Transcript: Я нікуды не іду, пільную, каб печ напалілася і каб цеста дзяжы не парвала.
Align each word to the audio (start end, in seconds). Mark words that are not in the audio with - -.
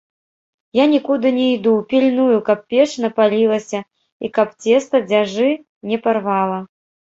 Я 0.77 0.85
нікуды 0.93 1.27
не 1.35 1.45
іду, 1.57 1.73
пільную, 1.91 2.39
каб 2.49 2.65
печ 2.75 2.89
напалілася 3.05 3.79
і 4.25 4.33
каб 4.41 4.47
цеста 4.65 5.05
дзяжы 5.15 5.49
не 5.93 6.05
парвала. 6.11 6.59